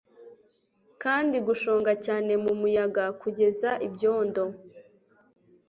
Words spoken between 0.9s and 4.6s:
Kandi gushonga cyane mumuyaga kugeza ibyondo